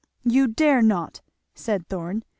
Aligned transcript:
"You 0.23 0.47
dare 0.47 0.81
not!" 0.81 1.21
said 1.53 1.87
Thorn. 1.87 2.23